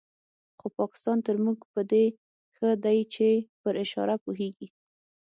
خو 0.59 0.67
پاکستان 0.79 1.17
تر 1.27 1.35
موږ 1.45 1.57
په 1.73 1.81
دې 1.91 2.05
ښه 2.55 2.69
دی 2.85 2.99
چې 3.13 3.27
پر 3.61 3.73
اشاره 3.83 4.15
پوهېږي. 4.23 4.67